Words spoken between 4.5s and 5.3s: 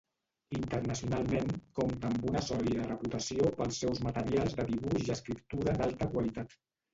de dibuix i